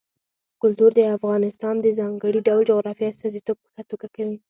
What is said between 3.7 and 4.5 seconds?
ښه توګه کوي.